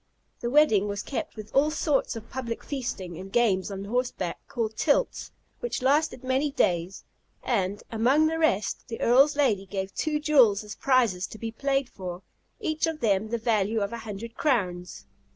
The 0.39 0.49
wedding 0.49 0.87
was 0.87 1.03
kept 1.03 1.35
with 1.35 1.53
all 1.53 1.69
sorts 1.69 2.15
of 2.15 2.31
public 2.31 2.63
feasting, 2.63 3.19
and 3.19 3.31
games 3.31 3.69
on 3.69 3.85
horseback, 3.85 4.39
called 4.47 4.75
tilts, 4.75 5.31
which 5.59 5.83
lasted 5.83 6.23
many 6.23 6.49
days; 6.49 7.03
and, 7.43 7.83
among 7.91 8.25
the 8.25 8.39
rest, 8.39 8.87
the 8.87 8.99
Earl's 8.99 9.35
lady 9.35 9.67
gave 9.67 9.93
two 9.93 10.19
jewels 10.19 10.63
as 10.63 10.73
prizes 10.73 11.27
to 11.27 11.37
be 11.37 11.51
played 11.51 11.87
for, 11.87 12.23
each 12.59 12.87
of 12.87 12.99
them 12.99 13.29
the 13.29 13.37
value 13.37 13.79
of 13.81 13.93
a 13.93 13.99
hundred 13.99 14.33
crowns. 14.33 15.05